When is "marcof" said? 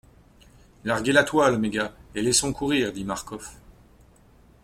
3.03-3.53